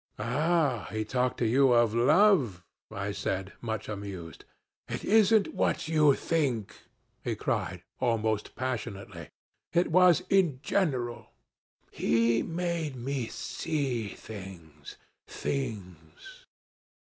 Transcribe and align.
'Ah, 0.17 0.87
he 0.91 1.05
talked 1.05 1.37
to 1.37 1.45
you 1.45 1.73
of 1.73 1.93
love!' 1.93 2.63
I 2.89 3.11
said, 3.11 3.53
much 3.61 3.87
amused. 3.87 4.45
'It 4.87 5.05
isn't 5.05 5.53
what 5.53 5.87
you 5.87 6.15
think,' 6.15 6.75
he 7.23 7.35
cried, 7.35 7.83
almost 7.99 8.55
passionately. 8.55 9.29
'It 9.73 9.91
was 9.91 10.23
in 10.27 10.59
general. 10.63 11.27
He 11.91 12.41
made 12.41 12.95
me 12.95 13.27
see 13.27 14.07
things 14.15 14.95
things.' 15.27 16.47